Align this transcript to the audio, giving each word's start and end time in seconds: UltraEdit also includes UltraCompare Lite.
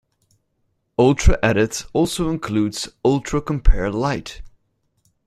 UltraEdit 0.97 1.85
also 1.93 2.31
includes 2.31 2.89
UltraCompare 3.05 3.93
Lite. 3.93 4.41